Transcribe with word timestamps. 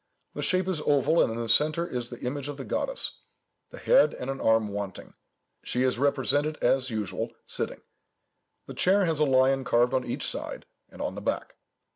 The 0.33 0.41
shape 0.41 0.67
is 0.67 0.81
oval, 0.81 1.21
and 1.21 1.31
in 1.31 1.37
the 1.39 1.47
centre 1.47 1.85
is 1.85 2.09
the 2.09 2.19
image 2.21 2.47
of 2.47 2.57
the 2.57 2.65
goddess, 2.65 3.19
the 3.69 3.77
head 3.77 4.15
and 4.15 4.31
an 4.31 4.41
arm 4.41 4.69
wanting. 4.69 5.13
She 5.63 5.83
is 5.83 5.99
represented, 5.99 6.57
as 6.59 6.89
usual, 6.89 7.33
sitting. 7.45 7.81
The 8.65 8.73
chair 8.73 9.05
has 9.05 9.19
a 9.19 9.25
lion 9.25 9.63
carved 9.63 9.93
on 9.93 10.03
each 10.03 10.25
side, 10.25 10.65
and 10.89 11.03
on 11.03 11.13
the 11.13 11.21
back. 11.21 11.53